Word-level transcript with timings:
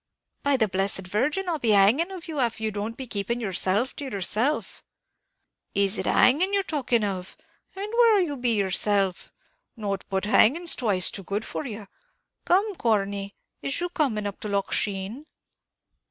By 0.41 0.57
the 0.57 0.67
blessed 0.67 1.05
Virgin, 1.05 1.47
I'll 1.47 1.59
be 1.59 1.67
the 1.67 1.75
hanging 1.75 2.09
of 2.09 2.27
you 2.27 2.39
av 2.39 2.59
you 2.59 2.71
don't 2.71 2.97
be 2.97 3.05
keeping 3.05 3.39
yerself 3.39 3.95
to 3.97 4.05
yerself." 4.05 4.83
"Is 5.75 5.99
it 5.99 6.07
hanging 6.07 6.55
yer 6.55 6.63
talking 6.63 7.03
of? 7.03 7.37
And 7.75 7.93
where'll 7.95 8.25
you 8.25 8.35
be 8.35 8.55
yerself? 8.55 9.31
Not 9.77 10.03
but 10.09 10.25
hanging's 10.25 10.73
twice 10.75 11.11
too 11.11 11.21
good 11.23 11.45
for 11.45 11.67
you. 11.67 11.85
Come, 12.45 12.73
Corney, 12.77 13.35
is 13.61 13.79
you 13.79 13.89
coming 13.89 14.25
up 14.25 14.39
to 14.39 14.47
Loch 14.47 14.71
Sheen?" 14.73 15.27